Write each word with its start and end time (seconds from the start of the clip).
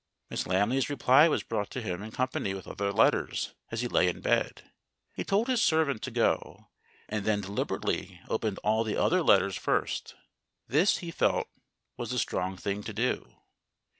Miss 0.31 0.45
Lamley's 0.47 0.89
reply 0.89 1.27
was 1.27 1.43
brought 1.43 1.69
to 1.69 1.79
him 1.79 2.01
in 2.01 2.09
company 2.09 2.55
with 2.55 2.67
other 2.67 2.91
letters, 2.91 3.53
as 3.69 3.81
he 3.81 3.87
lay 3.87 4.07
in 4.07 4.19
bed. 4.19 4.67
He 5.15 5.23
told 5.23 5.47
his 5.47 5.61
servant 5.61 6.01
to 6.01 6.09
go, 6.09 6.69
and 7.07 7.23
then 7.23 7.41
deliberately 7.41 8.19
opened 8.27 8.57
all 8.63 8.83
the 8.83 8.97
other 8.97 9.21
letters 9.21 9.55
first. 9.55 10.15
This, 10.67 10.97
he 11.05 11.11
felt, 11.11 11.49
was 11.97 12.09
the 12.09 12.17
strong 12.17 12.57
thing 12.57 12.81
to 12.81 12.93
do. 12.93 13.35